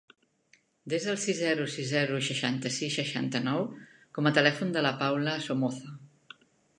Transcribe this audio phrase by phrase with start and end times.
[0.93, 3.61] Desa el sis, zero, sis, zero, seixanta-sis, seixanta-nou
[4.19, 5.93] com a telèfon de la Paula Somoza.